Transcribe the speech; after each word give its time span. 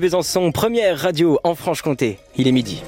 Besançon, 0.00 0.52
première 0.52 0.98
radio 0.98 1.38
en 1.44 1.54
Franche-Comté. 1.54 2.18
Il 2.38 2.48
est 2.48 2.52
midi. 2.52 2.82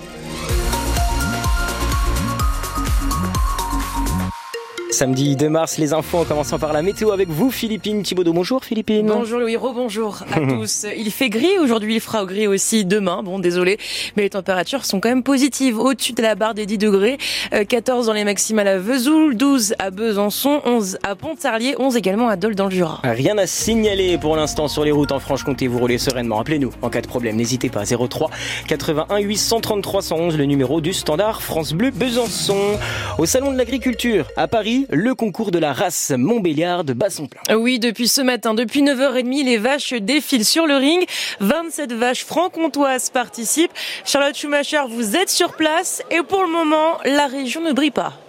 Samedi 4.95 5.35
2 5.35 5.49
mars, 5.49 5.79
les 5.79 5.93
infos 5.93 6.19
en 6.19 6.25
commençant 6.25 6.61
par 6.61 6.73
la 6.73 6.80
météo 6.80 7.11
avec 7.11 7.29
vous, 7.29 7.51
Philippine 7.51 8.04
Thibaudot. 8.04 8.33
Bonjour 8.33 8.64
Philippine. 8.64 9.09
Bonjour 9.09 9.41
Louis, 9.41 9.57
bonjour 9.57 10.21
à 10.32 10.39
tous. 10.48 10.87
Il 10.96 11.11
fait 11.11 11.30
gris 11.30 11.59
aujourd'hui, 11.61 11.96
il 11.96 12.01
fera 12.01 12.25
gris 12.25 12.46
aussi 12.46 12.85
demain. 12.85 13.25
Bon, 13.25 13.41
désolé, 13.41 13.77
mais 14.17 14.22
les 14.22 14.30
températures 14.30 14.85
sont 14.85 15.00
quand 15.00 15.09
même 15.09 15.25
positives. 15.25 15.80
Au-dessus 15.80 16.12
de 16.12 16.22
la 16.22 16.36
barre 16.36 16.54
des 16.54 16.64
10 16.64 16.79
degrés, 16.79 17.18
14 17.68 18.04
euh, 18.04 18.07
dans 18.07 18.12
les 18.12 18.22
maximales 18.22 18.68
à 18.68 18.79
Vesoul, 18.79 19.36
12 19.36 19.75
à 19.80 19.91
Besançon, 19.91 20.61
11 20.64 20.99
à 21.03 21.17
Pontarlier, 21.17 21.75
11 21.76 21.96
également 21.96 22.29
à 22.29 22.36
Dole 22.36 22.54
dans 22.54 22.67
le 22.67 22.71
Jura. 22.71 23.00
Rien 23.03 23.36
à 23.36 23.49
signaler 23.49 24.17
pour 24.17 24.36
l'instant 24.36 24.68
sur 24.68 24.85
les 24.85 24.93
routes 24.93 25.11
en 25.11 25.18
Franche-Comté. 25.18 25.67
Vous 25.67 25.81
roulez 25.81 25.99
sereinement. 25.99 26.39
Appelez-nous 26.39 26.71
en 26.82 26.89
cas 26.89 27.00
de 27.00 27.08
problème. 27.08 27.35
N'hésitez 27.35 27.68
pas. 27.68 27.82
03 27.85 28.31
81 28.68 29.18
833 29.18 30.03
111, 30.03 30.39
le 30.39 30.45
numéro 30.45 30.81
du 30.81 30.93
standard 30.93 31.43
France 31.43 31.72
Bleu 31.72 31.90
Besançon. 31.90 32.78
Au 33.19 33.27
Salon 33.27 33.50
de 33.50 33.58
l'Agriculture 33.58 34.27
à 34.36 34.47
Paris, 34.47 34.83
le 34.91 35.14
concours 35.14 35.50
de 35.50 35.58
la 35.58 35.72
race 35.72 36.12
Montbéliard 36.16 36.84
de 36.84 36.92
Basson-Plein. 36.92 37.56
Oui, 37.56 37.78
depuis 37.78 38.08
ce 38.08 38.20
matin, 38.20 38.55
depuis 38.55 38.83
9h30, 38.83 39.44
les 39.44 39.58
vaches 39.58 39.94
défilent 39.94 40.44
sur 40.44 40.66
le 40.66 40.77
ring. 40.77 41.06
27 41.41 41.92
vaches 41.92 42.24
franc-comtoises 42.24 43.10
participent. 43.10 43.72
Charlotte 44.05 44.36
Schumacher, 44.36 44.83
vous 44.88 45.16
êtes 45.16 45.30
sur 45.30 45.52
place 45.52 46.02
et 46.10 46.22
pour 46.22 46.42
le 46.42 46.50
moment, 46.50 46.98
la 47.05 47.27
région 47.27 47.60
ne 47.60 47.72
brille 47.72 47.91
pas. 47.91 48.23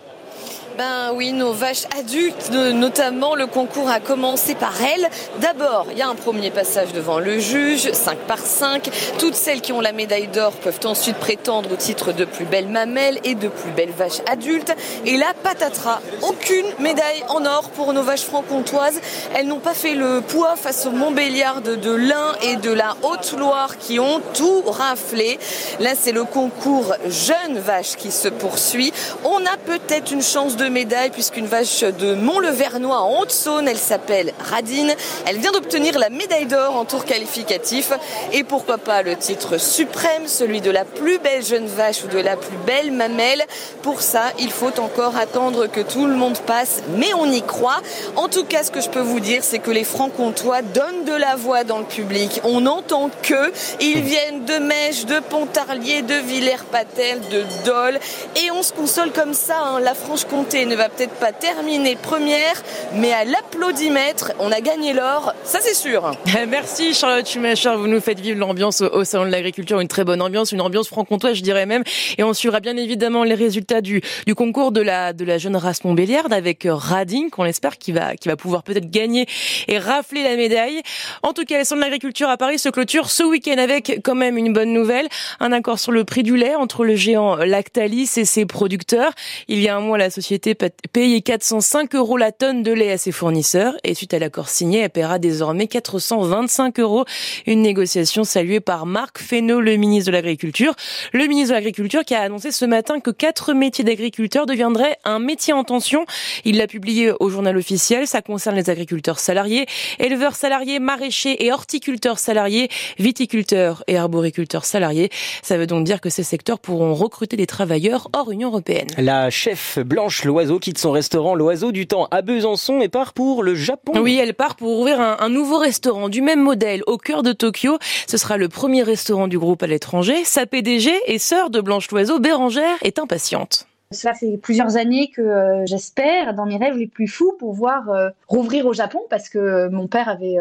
Ben 0.77 1.13
oui, 1.13 1.31
nos 1.31 1.53
vaches 1.53 1.85
adultes, 1.97 2.51
notamment 2.51 3.35
le 3.35 3.47
concours 3.47 3.89
a 3.89 4.01
commencé 4.01 4.55
par 4.55 4.73
elles. 4.81 5.07
D'abord, 5.39 5.87
il 5.91 5.97
y 5.97 6.01
a 6.01 6.09
un 6.09 6.15
premier 6.15 6.51
passage 6.51 6.91
devant 6.91 7.19
le 7.19 7.39
juge, 7.39 7.89
5 7.93 8.17
par 8.27 8.39
5. 8.39 8.89
Toutes 9.17 9.35
celles 9.35 9.61
qui 9.61 9.71
ont 9.71 9.79
la 9.79 9.93
médaille 9.93 10.27
d'or 10.27 10.51
peuvent 10.51 10.81
ensuite 10.83 11.15
prétendre 11.15 11.71
au 11.71 11.75
titre 11.77 12.11
de 12.11 12.25
plus 12.25 12.43
belle 12.43 12.67
mamelle 12.67 13.19
et 13.23 13.35
de 13.35 13.47
plus 13.47 13.71
belle 13.71 13.91
vache 13.91 14.19
adulte. 14.29 14.75
Et 15.05 15.15
là, 15.15 15.27
patatras, 15.43 16.01
aucune 16.23 16.65
médaille 16.79 17.23
en 17.29 17.45
or 17.45 17.69
pour 17.69 17.93
nos 17.93 18.03
vaches 18.03 18.25
franc-comtoises. 18.25 18.99
Elles 19.33 19.47
n'ont 19.47 19.59
pas 19.59 19.75
fait 19.75 19.95
le 19.95 20.19
poids 20.19 20.57
face 20.57 20.85
aux 20.85 20.91
Montbéliardes 20.91 21.79
de 21.79 21.91
l'Ain 21.91 22.33
et 22.41 22.57
de 22.57 22.71
la 22.71 22.97
Haute-Loire 23.03 23.77
qui 23.77 23.99
ont 23.99 24.21
tout 24.33 24.63
raflé. 24.65 25.39
Là, 25.79 25.91
c'est 25.97 26.11
le 26.11 26.25
concours 26.25 26.93
jeune 27.07 27.59
vache 27.59 27.95
qui 27.95 28.11
se 28.11 28.27
poursuit. 28.27 28.91
On 29.23 29.37
a 29.45 29.55
peut-être 29.65 30.11
une 30.11 30.21
chance 30.21 30.57
de 30.57 30.64
médaille 30.69 31.09
puisqu'une 31.09 31.45
vache 31.45 31.81
de 31.81 32.13
Mont-le-Vernois 32.13 32.99
en 32.99 33.19
Haute-Saône, 33.19 33.67
elle 33.67 33.77
s'appelle 33.77 34.33
Radine. 34.39 34.93
Elle 35.25 35.37
vient 35.37 35.51
d'obtenir 35.51 35.97
la 35.99 36.09
médaille 36.09 36.45
d'or 36.45 36.75
en 36.75 36.85
tour 36.85 37.05
qualificatif 37.05 37.91
et 38.33 38.43
pourquoi 38.43 38.77
pas 38.77 39.01
le 39.01 39.15
titre 39.15 39.57
suprême, 39.57 40.27
celui 40.27 40.61
de 40.61 40.71
la 40.71 40.85
plus 40.85 41.19
belle 41.19 41.43
jeune 41.43 41.67
vache 41.67 42.03
ou 42.03 42.07
de 42.07 42.19
la 42.19 42.35
plus 42.35 42.57
belle 42.65 42.91
mamelle. 42.91 43.43
Pour 43.81 44.01
ça, 44.01 44.23
il 44.39 44.51
faut 44.51 44.79
encore 44.79 45.17
attendre 45.17 45.67
que 45.67 45.81
tout 45.81 46.05
le 46.05 46.15
monde 46.15 46.37
passe, 46.39 46.81
mais 46.97 47.13
on 47.13 47.31
y 47.31 47.41
croit. 47.41 47.81
En 48.15 48.27
tout 48.27 48.45
cas, 48.45 48.63
ce 48.63 48.71
que 48.71 48.81
je 48.81 48.89
peux 48.89 49.01
vous 49.01 49.19
dire, 49.19 49.43
c'est 49.43 49.59
que 49.59 49.71
les 49.71 49.83
francs-comtois 49.83 50.61
donnent 50.61 51.05
de 51.05 51.13
la 51.13 51.35
voix 51.35 51.63
dans 51.63 51.79
le 51.79 51.85
public. 51.85 52.41
On 52.43 52.61
n'entend 52.61 53.09
que. 53.21 53.51
Ils 53.79 54.01
viennent 54.01 54.45
de 54.45 54.55
Mèche, 54.55 55.05
de 55.05 55.19
Pontarlier, 55.19 56.01
de 56.01 56.15
Villers-Patel, 56.15 57.21
de 57.29 57.43
Dole. 57.65 57.99
Et 58.35 58.51
on 58.51 58.63
se 58.63 58.73
console 58.73 59.11
comme 59.11 59.33
ça. 59.33 59.57
Hein. 59.59 59.79
La 59.79 59.93
Franche-Comté 59.93 60.54
ne 60.63 60.75
va 60.75 60.87
peut-être 60.87 61.15
pas 61.15 61.33
terminer 61.33 61.97
première, 61.97 62.63
mais 62.93 63.11
à 63.11 63.25
l'applaudimètre, 63.25 64.31
on 64.39 64.51
a 64.53 64.61
gagné 64.61 64.93
l'or, 64.93 65.33
ça 65.43 65.59
c'est 65.61 65.73
sûr. 65.73 66.11
Merci 66.47 66.93
Charlotte 66.93 67.27
Schumacher, 67.27 67.73
vous 67.77 67.87
nous 67.87 67.99
faites 67.99 68.21
vivre 68.21 68.39
l'ambiance 68.39 68.79
au, 68.79 69.03
Salon 69.03 69.25
de 69.25 69.31
l'Agriculture, 69.31 69.81
une 69.81 69.89
très 69.89 70.05
bonne 70.05 70.21
ambiance, 70.21 70.53
une 70.53 70.61
ambiance 70.61 70.87
franc-comtoise 70.87 71.35
je 71.35 71.41
dirais 71.41 71.65
même, 71.65 71.83
et 72.17 72.23
on 72.23 72.33
suivra 72.33 72.61
bien 72.61 72.77
évidemment 72.77 73.25
les 73.25 73.35
résultats 73.35 73.81
du, 73.81 74.01
du 74.25 74.33
concours 74.33 74.71
de 74.71 74.79
la, 74.79 75.11
de 75.11 75.25
la 75.25 75.37
jeune 75.37 75.57
race 75.57 75.83
Montbéliarde 75.83 76.31
avec 76.31 76.65
Radin, 76.65 77.27
qu'on 77.29 77.45
espère 77.45 77.77
qui 77.77 77.91
va, 77.91 78.15
qui 78.15 78.29
va 78.29 78.37
pouvoir 78.37 78.63
peut-être 78.63 78.89
gagner 78.89 79.27
et 79.67 79.77
rafler 79.77 80.23
la 80.23 80.37
médaille. 80.37 80.81
En 81.23 81.33
tout 81.33 81.43
cas, 81.43 81.57
le 81.57 81.65
Salon 81.65 81.81
de 81.81 81.85
l'Agriculture 81.85 82.29
à 82.29 82.37
Paris 82.37 82.59
se 82.59 82.69
clôture 82.69 83.09
ce 83.09 83.23
week-end 83.23 83.57
avec 83.57 83.99
quand 84.03 84.15
même 84.15 84.37
une 84.37 84.53
bonne 84.53 84.71
nouvelle, 84.71 85.09
un 85.41 85.51
accord 85.51 85.79
sur 85.79 85.91
le 85.91 86.05
prix 86.05 86.23
du 86.23 86.37
lait 86.37 86.55
entre 86.55 86.85
le 86.85 86.95
géant 86.95 87.35
Lactalis 87.35 88.11
et 88.17 88.25
ses 88.25 88.45
producteurs. 88.45 89.11
Il 89.47 89.59
y 89.59 89.67
a 89.67 89.75
un 89.75 89.81
mois, 89.81 89.97
la 89.97 90.09
société 90.09 90.44
payer 90.53 91.21
405 91.21 91.95
euros 91.95 92.17
la 92.17 92.31
tonne 92.31 92.61
de 92.61 92.71
lait 92.71 92.91
à 92.91 92.97
ses 92.97 93.11
fournisseurs 93.11 93.75
et 93.83 93.93
suite 93.93 94.13
à 94.13 94.19
l'accord 94.19 94.49
signé, 94.49 94.79
elle 94.79 94.89
paiera 94.89 95.17
désormais 95.17 95.67
425 95.67 96.79
euros. 96.79 97.05
Une 97.47 97.61
négociation 97.61 98.23
saluée 98.23 98.59
par 98.59 98.85
Marc 98.85 99.19
Fesneau, 99.19 99.61
le 99.61 99.75
ministre 99.77 100.11
de 100.11 100.15
l'Agriculture. 100.15 100.75
Le 101.13 101.25
ministre 101.27 101.49
de 101.49 101.55
l'Agriculture 101.55 102.03
qui 102.05 102.13
a 102.13 102.21
annoncé 102.21 102.51
ce 102.51 102.65
matin 102.65 102.99
que 102.99 103.11
quatre 103.11 103.53
métiers 103.53 103.83
d'agriculteur 103.83 104.45
deviendraient 104.45 104.97
un 105.03 105.19
métier 105.19 105.53
en 105.53 105.63
tension. 105.63 106.05
Il 106.43 106.57
l'a 106.57 106.67
publié 106.67 107.11
au 107.19 107.29
journal 107.29 107.57
officiel. 107.57 108.07
Ça 108.07 108.21
concerne 108.21 108.55
les 108.55 108.69
agriculteurs 108.69 109.19
salariés, 109.19 109.65
éleveurs 109.99 110.35
salariés, 110.35 110.79
maraîchers 110.79 111.45
et 111.45 111.51
horticulteurs 111.51 112.19
salariés, 112.19 112.69
viticulteurs 112.99 113.83
et 113.87 113.97
arboriculteurs 113.97 114.65
salariés. 114.65 115.09
Ça 115.41 115.57
veut 115.57 115.67
donc 115.67 115.85
dire 115.85 116.01
que 116.01 116.09
ces 116.09 116.23
secteurs 116.23 116.59
pourront 116.59 116.93
recruter 116.93 117.37
des 117.37 117.47
travailleurs 117.47 118.09
hors 118.13 118.31
Union 118.31 118.49
européenne. 118.49 118.87
La 118.97 119.29
chef 119.29 119.79
Blanche 119.79 120.25
L'Oiseau 120.35 120.59
quitte 120.59 120.79
son 120.79 120.91
restaurant 120.91 121.33
L'Oiseau 121.33 121.71
du 121.71 121.87
Temps 121.87 122.09
à 122.11 122.21
Besançon 122.21 122.81
et 122.81 122.89
part 122.89 123.13
pour 123.13 123.41
le 123.41 123.55
Japon. 123.55 123.93
Oui, 124.01 124.19
elle 124.21 124.33
part 124.33 124.57
pour 124.57 124.77
ouvrir 124.77 124.99
un, 124.99 125.29
nouveau 125.29 125.57
restaurant 125.57 126.09
du 126.09 126.21
même 126.21 126.41
modèle 126.41 126.83
au 126.87 126.97
cœur 126.97 127.23
de 127.23 127.31
Tokyo. 127.31 127.77
Ce 128.05 128.17
sera 128.17 128.35
le 128.35 128.49
premier 128.49 128.83
restaurant 128.83 129.29
du 129.29 129.39
groupe 129.39 129.63
à 129.63 129.67
l'étranger. 129.67 130.25
Sa 130.25 130.45
PDG 130.45 130.91
et 131.05 131.19
sœur 131.19 131.49
de 131.51 131.61
Blanche 131.61 131.89
Loiseau, 131.89 132.19
Bérangère, 132.19 132.75
est 132.81 132.99
impatiente. 132.99 133.65
Cela 133.91 134.13
fait 134.13 134.35
plusieurs 134.35 134.75
années 134.75 135.09
que 135.09 135.21
euh, 135.21 135.65
j'espère, 135.65 136.33
dans 136.33 136.45
mes 136.45 136.57
rêves 136.57 136.75
les 136.75 136.87
plus 136.87 137.07
fous, 137.07 137.33
pouvoir 137.39 137.89
euh, 137.89 138.09
rouvrir 138.27 138.65
au 138.65 138.73
Japon 138.73 138.99
parce 139.09 139.29
que 139.29 139.37
euh, 139.37 139.69
mon 139.69 139.87
père 139.87 140.09
avait 140.09 140.35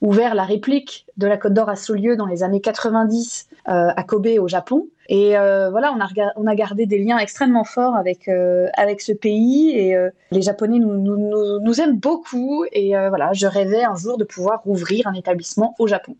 ouvert 0.00 0.34
la 0.34 0.44
réplique 0.44 1.04
de 1.18 1.26
la 1.26 1.36
Côte 1.36 1.52
d'Or 1.52 1.68
à 1.68 1.76
Saulieu 1.76 2.16
dans 2.16 2.26
les 2.26 2.42
années 2.42 2.60
90 2.60 3.48
à 3.66 4.02
Kobe 4.02 4.28
au 4.40 4.48
Japon. 4.48 4.86
Et 5.10 5.32
voilà, 5.32 5.92
on 5.94 6.00
a, 6.00 6.08
on 6.36 6.46
a 6.46 6.54
gardé 6.54 6.86
des 6.86 6.98
liens 6.98 7.18
extrêmement 7.18 7.64
forts 7.64 7.96
avec, 7.96 8.28
avec 8.74 9.02
ce 9.02 9.12
pays 9.12 9.76
et 9.76 9.96
les 10.30 10.42
Japonais 10.42 10.78
nous, 10.78 10.96
nous, 10.96 11.60
nous, 11.60 11.80
aiment 11.80 11.98
beaucoup. 11.98 12.64
Et 12.72 12.92
voilà, 12.92 13.32
je 13.34 13.46
rêvais 13.46 13.84
un 13.84 13.96
jour 13.96 14.16
de 14.16 14.24
pouvoir 14.24 14.62
rouvrir 14.62 15.06
un 15.06 15.12
établissement 15.12 15.74
au 15.78 15.86
Japon. 15.86 16.16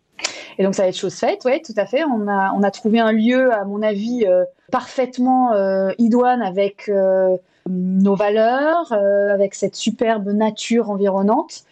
Et 0.59 0.63
donc 0.63 0.75
ça 0.75 0.83
va 0.83 0.89
être 0.89 0.97
chose 0.97 1.15
faite, 1.15 1.41
oui, 1.45 1.61
tout 1.61 1.73
à 1.77 1.85
fait. 1.85 2.03
On 2.03 2.27
a, 2.27 2.53
on 2.55 2.61
a 2.61 2.69
trouvé 2.69 2.99
un 2.99 3.11
lieu, 3.11 3.51
à 3.51 3.65
mon 3.65 3.81
avis, 3.81 4.25
parfaitement 4.69 5.53
euh, 5.53 5.91
idoine 5.97 6.41
avec 6.41 6.89
euh, 6.89 7.37
nos 7.69 8.15
valeurs, 8.15 8.91
euh, 8.91 9.33
avec 9.33 9.53
cette 9.55 9.75
superbe 9.75 10.29
nature 10.29 10.89
environnante. 10.89 11.63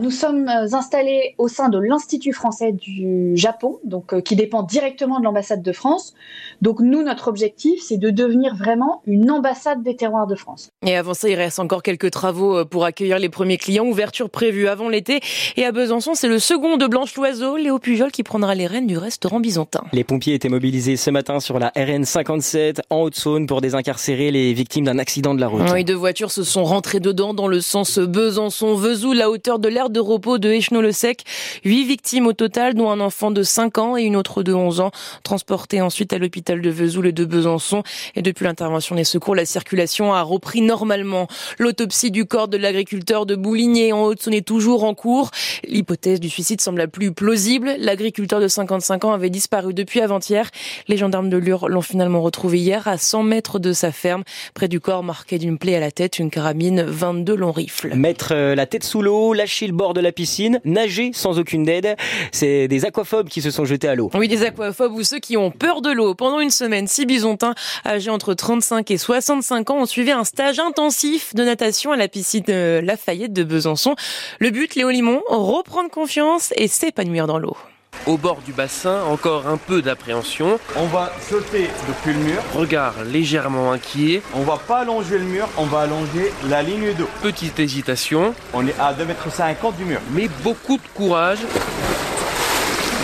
Nous 0.00 0.10
sommes 0.10 0.48
installés 0.48 1.34
au 1.36 1.46
sein 1.46 1.68
de 1.68 1.78
l'Institut 1.78 2.32
français 2.32 2.72
du 2.72 3.32
Japon, 3.36 3.78
donc 3.84 4.20
qui 4.22 4.34
dépend 4.34 4.62
directement 4.62 5.18
de 5.18 5.24
l'ambassade 5.24 5.62
de 5.62 5.72
France. 5.72 6.14
Donc 6.62 6.80
nous, 6.80 7.02
notre 7.02 7.28
objectif, 7.28 7.82
c'est 7.82 7.98
de 7.98 8.08
devenir 8.08 8.56
vraiment 8.56 9.02
une 9.06 9.30
ambassade 9.30 9.82
des 9.82 9.94
terroirs 9.94 10.26
de 10.26 10.34
France. 10.34 10.70
Et 10.86 10.96
avant 10.96 11.12
ça, 11.12 11.28
il 11.28 11.34
reste 11.34 11.58
encore 11.58 11.82
quelques 11.82 12.10
travaux 12.10 12.64
pour 12.64 12.86
accueillir 12.86 13.18
les 13.18 13.28
premiers 13.28 13.58
clients. 13.58 13.84
Ouverture 13.84 14.30
prévue 14.30 14.68
avant 14.68 14.88
l'été. 14.88 15.20
Et 15.56 15.64
à 15.66 15.72
Besançon, 15.72 16.14
c'est 16.14 16.28
le 16.28 16.38
second 16.38 16.78
de 16.78 16.86
Blanche 16.86 17.14
Loiseau, 17.14 17.56
Léo 17.56 17.78
Pujol, 17.78 18.10
qui 18.10 18.22
prendra 18.22 18.54
les 18.54 18.66
rênes 18.66 18.86
du 18.86 18.96
restaurant 18.96 19.40
byzantin. 19.40 19.84
Les 19.92 20.04
pompiers 20.04 20.34
étaient 20.34 20.48
mobilisés 20.48 20.96
ce 20.96 21.10
matin 21.10 21.40
sur 21.40 21.58
la 21.58 21.72
RN 21.76 22.04
57 22.04 22.82
en 22.90 23.02
Haute-Saône 23.02 23.46
pour 23.46 23.60
désincarcérer 23.60 24.30
les 24.30 24.52
victimes 24.54 24.86
d'un 24.86 24.98
accident 24.98 25.31
de 25.34 25.40
la 25.40 25.48
route. 25.48 25.62
Oui, 25.72 25.84
deux 25.84 25.94
voitures 25.94 26.30
se 26.30 26.42
sont 26.42 26.64
rentrées 26.64 27.00
dedans 27.00 27.34
dans 27.34 27.48
le 27.48 27.60
sens 27.60 27.98
Besançon-Vesoul, 27.98 29.16
la 29.16 29.30
hauteur 29.30 29.58
de 29.58 29.68
l'aire 29.68 29.90
de 29.90 30.00
repos 30.00 30.38
de 30.38 30.50
Échenot-le-Sec. 30.50 31.24
Huit 31.64 31.84
victimes 31.84 32.26
au 32.26 32.32
total, 32.32 32.74
dont 32.74 32.90
un 32.90 33.00
enfant 33.00 33.30
de 33.30 33.42
5 33.42 33.78
ans 33.78 33.96
et 33.96 34.02
une 34.02 34.16
autre 34.16 34.42
de 34.42 34.52
11 34.52 34.80
ans, 34.80 34.90
transportés 35.22 35.80
ensuite 35.80 36.12
à 36.12 36.18
l'hôpital 36.18 36.60
de 36.60 36.70
Vesoul 36.70 37.06
et 37.06 37.12
de 37.12 37.24
Besançon. 37.24 37.82
Et 38.14 38.22
depuis 38.22 38.44
l'intervention 38.44 38.94
des 38.94 39.04
secours, 39.04 39.34
la 39.34 39.44
circulation 39.44 40.12
a 40.12 40.22
repris 40.22 40.60
normalement. 40.60 41.26
L'autopsie 41.58 42.10
du 42.10 42.26
corps 42.26 42.48
de 42.48 42.56
l'agriculteur 42.56 43.26
de 43.26 43.34
Bouligné 43.34 43.92
en 43.92 44.04
Haute-Saône 44.04 44.34
est 44.34 44.46
toujours 44.46 44.84
en 44.84 44.94
cours. 44.94 45.30
L'hypothèse 45.64 46.20
du 46.20 46.28
suicide 46.28 46.60
semble 46.60 46.78
la 46.78 46.88
plus 46.88 47.12
plausible. 47.12 47.74
L'agriculteur 47.78 48.40
de 48.40 48.48
55 48.48 49.04
ans 49.04 49.12
avait 49.12 49.30
disparu 49.30 49.74
depuis 49.74 50.00
avant-hier. 50.00 50.50
Les 50.88 50.96
gendarmes 50.96 51.30
de 51.30 51.36
Lure 51.36 51.68
l'ont 51.68 51.82
finalement 51.82 52.20
retrouvé 52.20 52.58
hier 52.58 52.86
à 52.88 52.98
100 52.98 53.22
mètres 53.22 53.58
de 53.58 53.72
sa 53.72 53.92
ferme, 53.92 54.24
près 54.54 54.68
du 54.68 54.80
corps 54.80 55.02
marqué 55.02 55.21
d'une 55.30 55.58
plaie 55.58 55.76
à 55.76 55.80
la 55.80 55.90
tête, 55.90 56.18
une 56.18 56.30
carabine, 56.30 56.82
22 56.82 57.34
longs 57.34 57.52
rifles. 57.52 57.94
Mettre 57.94 58.32
euh, 58.32 58.54
la 58.54 58.66
tête 58.66 58.84
sous 58.84 59.02
l'eau, 59.02 59.32
lâcher 59.32 59.66
le 59.66 59.72
bord 59.72 59.94
de 59.94 60.00
la 60.00 60.12
piscine, 60.12 60.60
nager 60.64 61.10
sans 61.12 61.38
aucune 61.38 61.68
aide, 61.68 61.96
c'est 62.32 62.68
des 62.68 62.84
aquaphobes 62.84 63.28
qui 63.28 63.40
se 63.40 63.50
sont 63.50 63.64
jetés 63.64 63.88
à 63.88 63.94
l'eau. 63.94 64.10
Oui, 64.14 64.28
des 64.28 64.44
aquaphobes 64.44 64.92
ou 64.92 65.02
ceux 65.02 65.18
qui 65.18 65.36
ont 65.36 65.50
peur 65.50 65.82
de 65.82 65.90
l'eau. 65.90 66.14
Pendant 66.14 66.40
une 66.40 66.50
semaine, 66.50 66.86
six 66.86 67.06
bisontins 67.06 67.54
âgés 67.86 68.10
entre 68.10 68.34
35 68.34 68.90
et 68.90 68.98
65 68.98 69.70
ans 69.70 69.78
ont 69.78 69.86
suivi 69.86 70.10
un 70.10 70.24
stage 70.24 70.58
intensif 70.58 71.34
de 71.34 71.44
natation 71.44 71.92
à 71.92 71.96
la 71.96 72.08
piscine 72.08 72.44
Lafayette 72.80 73.32
de 73.32 73.44
Besançon. 73.44 73.94
Le 74.38 74.50
but, 74.50 74.74
Léo 74.74 74.90
Limon, 74.90 75.22
reprendre 75.28 75.90
confiance 75.90 76.52
et 76.56 76.68
s'épanouir 76.68 77.26
dans 77.26 77.38
l'eau. 77.38 77.56
Au 78.04 78.16
bord 78.16 78.38
du 78.44 78.52
bassin, 78.52 79.02
encore 79.04 79.46
un 79.46 79.56
peu 79.56 79.80
d'appréhension. 79.80 80.58
On 80.74 80.86
va 80.86 81.12
sauter 81.20 81.70
depuis 81.86 82.12
le 82.12 82.18
mur. 82.18 82.42
Regard 82.52 82.94
légèrement 83.04 83.70
inquiet. 83.70 84.22
On 84.34 84.40
va 84.40 84.56
pas 84.56 84.78
allonger 84.78 85.18
le 85.18 85.24
mur, 85.24 85.48
on 85.56 85.66
va 85.66 85.82
allonger 85.82 86.32
la 86.48 86.62
ligne 86.62 86.94
d'eau. 86.94 87.08
Petite 87.22 87.60
hésitation. 87.60 88.34
On 88.54 88.66
est 88.66 88.74
à 88.80 88.92
2,50 88.92 89.04
m 89.04 89.72
du 89.78 89.84
mur. 89.84 90.00
Mais 90.10 90.28
beaucoup 90.42 90.78
de 90.78 90.88
courage. 90.94 91.38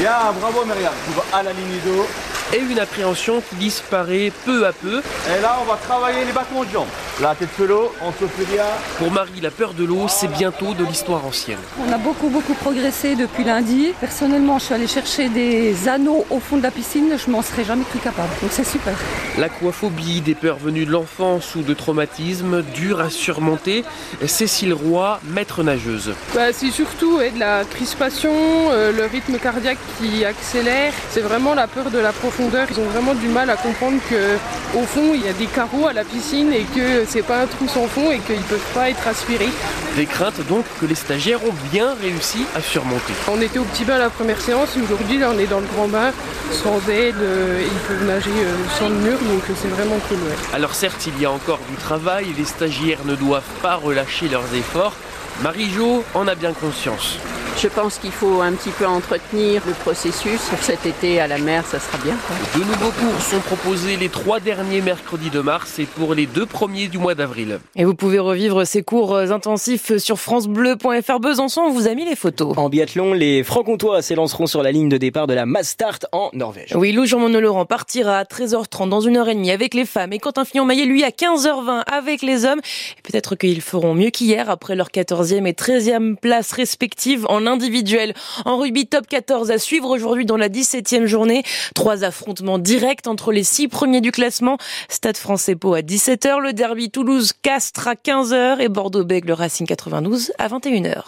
Bien, 0.00 0.16
bravo 0.40 0.64
Myriam, 0.64 0.92
tu 1.06 1.12
vas 1.12 1.38
à 1.38 1.44
la 1.44 1.52
ligne 1.52 1.78
d'eau. 1.84 2.04
Et 2.52 2.58
une 2.58 2.80
appréhension 2.80 3.40
qui 3.48 3.54
disparaît 3.54 4.32
peu 4.44 4.66
à 4.66 4.72
peu. 4.72 5.00
Et 5.28 5.40
là, 5.40 5.58
on 5.62 5.64
va 5.64 5.76
travailler 5.76 6.24
les 6.24 6.32
battements 6.32 6.64
de 6.64 6.70
jambes. 6.70 6.88
La 7.20 7.34
tête 7.34 7.48
sous 7.56 7.66
l'eau, 7.66 7.92
on 8.00 8.12
se 8.12 8.28
fait 8.28 8.44
bien. 8.44 8.62
Pour 8.96 9.10
Marie, 9.10 9.40
la 9.40 9.50
peur 9.50 9.74
de 9.74 9.82
l'eau, 9.82 10.06
c'est 10.06 10.28
bientôt 10.28 10.72
de 10.74 10.84
l'histoire 10.84 11.26
ancienne. 11.26 11.58
On 11.84 11.92
a 11.92 11.98
beaucoup, 11.98 12.28
beaucoup 12.28 12.54
progressé 12.54 13.16
depuis 13.16 13.42
lundi. 13.42 13.92
Personnellement, 13.98 14.60
je 14.60 14.66
suis 14.66 14.74
allée 14.74 14.86
chercher 14.86 15.28
des 15.28 15.88
anneaux 15.88 16.24
au 16.30 16.38
fond 16.38 16.58
de 16.58 16.62
la 16.62 16.70
piscine. 16.70 17.16
Je 17.18 17.28
m'en 17.28 17.42
serais 17.42 17.64
jamais 17.64 17.82
cru 17.82 17.98
capable. 17.98 18.28
Donc 18.40 18.52
c'est 18.52 18.62
super. 18.62 18.94
L'aquaphobie, 19.36 20.20
des 20.20 20.36
peurs 20.36 20.58
venues 20.58 20.86
de 20.86 20.92
l'enfance 20.92 21.56
ou 21.56 21.62
de 21.62 21.74
traumatisme, 21.74 22.62
dur 22.62 23.00
à 23.00 23.10
surmonter. 23.10 23.84
Cécile 24.24 24.72
Roy, 24.72 25.18
maître 25.24 25.64
nageuse. 25.64 26.12
Bah, 26.36 26.52
c'est 26.52 26.70
surtout 26.70 27.18
de 27.18 27.40
la 27.40 27.64
crispation, 27.64 28.30
euh, 28.70 28.92
le 28.92 29.06
rythme 29.06 29.38
cardiaque 29.38 29.78
qui 30.00 30.24
accélère. 30.24 30.92
C'est 31.10 31.22
vraiment 31.22 31.54
la 31.54 31.66
peur 31.66 31.90
de 31.90 31.98
la 31.98 32.12
profondeur. 32.12 32.68
Ils 32.70 32.78
ont 32.78 32.86
vraiment 32.86 33.14
du 33.14 33.26
mal 33.26 33.50
à 33.50 33.56
comprendre 33.56 33.98
que 34.08 34.36
au 34.78 34.82
fond, 34.82 35.14
il 35.14 35.24
y 35.24 35.28
a 35.28 35.32
des 35.32 35.46
carreaux 35.46 35.88
à 35.88 35.92
la 35.92 36.04
piscine 36.04 36.52
et 36.52 36.62
que 36.62 37.07
c'est 37.08 37.22
pas 37.22 37.42
un 37.42 37.46
trou 37.46 37.66
sans 37.66 37.86
fond 37.86 38.10
et 38.12 38.18
qu'ils 38.18 38.42
peuvent 38.42 38.72
pas 38.74 38.90
être 38.90 39.06
aspirés. 39.08 39.48
Des 39.96 40.06
craintes 40.06 40.46
donc 40.46 40.64
que 40.80 40.86
les 40.86 40.94
stagiaires 40.94 41.42
ont 41.42 41.54
bien 41.72 41.94
réussi 42.00 42.44
à 42.54 42.60
surmonter. 42.60 43.14
On 43.28 43.40
était 43.40 43.58
au 43.58 43.64
petit 43.64 43.84
bain 43.84 43.98
la 43.98 44.10
première 44.10 44.40
séance, 44.40 44.76
aujourd'hui 44.76 45.18
là 45.18 45.30
on 45.34 45.38
est 45.38 45.46
dans 45.46 45.60
le 45.60 45.66
grand 45.66 45.88
bain, 45.88 46.12
sans 46.52 46.78
aide, 46.90 47.16
euh, 47.20 47.62
ils 47.64 47.88
peuvent 47.88 48.06
nager 48.06 48.30
euh, 48.30 48.54
sans 48.78 48.88
le 48.88 48.96
mur, 48.96 49.18
donc 49.18 49.42
euh, 49.48 49.54
c'est 49.60 49.68
vraiment 49.68 49.98
cool. 50.08 50.18
Alors 50.52 50.74
certes 50.74 51.06
il 51.06 51.20
y 51.20 51.24
a 51.24 51.30
encore 51.30 51.60
du 51.70 51.76
travail, 51.76 52.26
les 52.36 52.44
stagiaires 52.44 53.04
ne 53.04 53.14
doivent 53.14 53.42
pas 53.62 53.76
relâcher 53.76 54.28
leurs 54.28 54.54
efforts. 54.54 54.94
Marie-Jo 55.42 56.04
en 56.14 56.28
a 56.28 56.34
bien 56.34 56.52
conscience. 56.52 57.16
Je 57.60 57.66
pense 57.66 57.98
qu'il 57.98 58.12
faut 58.12 58.40
un 58.40 58.52
petit 58.52 58.70
peu 58.70 58.86
entretenir 58.86 59.62
le 59.66 59.72
processus. 59.72 60.40
Pour 60.48 60.62
cet 60.62 60.86
été 60.86 61.18
à 61.18 61.26
la 61.26 61.38
mer, 61.38 61.66
ça 61.66 61.80
sera 61.80 61.98
bien. 61.98 62.14
De 62.54 62.60
nouveaux 62.60 62.92
cours 62.92 63.20
sont 63.20 63.40
proposés 63.40 63.96
les 63.96 64.08
trois 64.08 64.38
derniers 64.38 64.80
mercredis 64.80 65.30
de 65.30 65.40
mars 65.40 65.80
et 65.80 65.84
pour 65.84 66.14
les 66.14 66.26
deux 66.26 66.46
premiers 66.46 66.86
du 66.86 66.98
mois 66.98 67.16
d'avril. 67.16 67.58
Et 67.74 67.84
vous 67.84 67.94
pouvez 67.94 68.20
revivre 68.20 68.64
ces 68.64 68.84
cours 68.84 69.16
intensifs 69.16 69.96
sur 69.96 70.20
francebleu.fr 70.20 71.18
Besançon. 71.18 71.62
On 71.62 71.72
vous 71.72 71.88
a 71.88 71.94
mis 71.94 72.04
les 72.04 72.14
photos. 72.14 72.56
En 72.56 72.68
biathlon, 72.68 73.12
les 73.12 73.42
francs-comtois 73.42 74.02
s'élanceront 74.02 74.46
sur 74.46 74.62
la 74.62 74.70
ligne 74.70 74.88
de 74.88 74.96
départ 74.96 75.26
de 75.26 75.34
la 75.34 75.44
Mastart 75.44 75.98
en 76.12 76.30
Norvège. 76.34 76.76
Oui, 76.76 76.92
Lou 76.92 77.06
Jean 77.06 77.26
Laurent 77.26 77.66
partira 77.66 78.18
à 78.18 78.22
13h30 78.22 78.88
dans 78.88 79.00
une 79.00 79.16
heure 79.16 79.28
et 79.28 79.34
demie 79.34 79.50
avec 79.50 79.74
les 79.74 79.84
femmes 79.84 80.12
et 80.12 80.20
Quentin 80.20 80.44
Fillon-Maillet, 80.44 80.84
lui, 80.84 81.02
à 81.02 81.10
15h20 81.10 81.82
avec 81.92 82.22
les 82.22 82.44
hommes. 82.44 82.60
Peut-être 83.02 83.34
qu'ils 83.34 83.62
feront 83.62 83.94
mieux 83.94 84.10
qu'hier 84.10 84.48
après 84.48 84.76
leur 84.76 84.90
14e 84.90 85.44
et 85.44 85.54
13e 85.54 86.14
place 86.14 86.52
respective 86.52 87.26
en 87.28 87.47
individuel. 87.48 88.14
En 88.44 88.58
rugby 88.58 88.86
top 88.86 89.06
14 89.06 89.50
à 89.50 89.58
suivre 89.58 89.88
aujourd'hui 89.88 90.26
dans 90.26 90.36
la 90.36 90.48
17e 90.48 91.06
journée. 91.06 91.44
Trois 91.74 92.04
affrontements 92.04 92.58
directs 92.58 93.06
entre 93.06 93.32
les 93.32 93.44
six 93.44 93.68
premiers 93.68 94.00
du 94.00 94.10
classement. 94.10 94.58
Stade 94.88 95.16
français 95.16 95.54
Pau 95.54 95.74
à 95.74 95.80
17h, 95.80 96.40
le 96.40 96.52
derby 96.52 96.90
Toulouse-Castres 96.90 97.88
à 97.88 97.94
15h 97.94 98.60
et 98.60 98.68
Bordeaux-Bègles 98.68 99.28
le 99.28 99.34
Racing 99.34 99.66
92 99.66 100.32
à 100.38 100.48
21h. 100.48 101.02